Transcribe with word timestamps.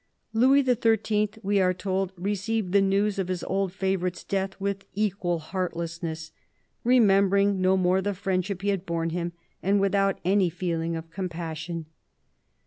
Louis 0.33 0.63
XIII., 0.63 1.29
we 1.43 1.61
are 1.61 1.75
told, 1.75 2.11
received 2.17 2.71
the 2.71 2.81
news 2.81 3.19
of 3.19 3.27
his 3.27 3.43
old 3.43 3.71
favourite's 3.71 4.23
death 4.23 4.59
with 4.59 4.83
equal 4.95 5.37
heartlessness 5.37 6.31
—"remembering 6.83 7.61
no 7.61 7.77
more 7.77 8.01
the 8.01 8.15
friendship 8.15 8.63
he 8.63 8.69
had 8.69 8.87
borne 8.87 9.11
him 9.11 9.33
and 9.61 9.79
without 9.79 10.17
any 10.25 10.49
feeling 10.49 10.95
of 10.95 11.11
compassion." 11.11 11.85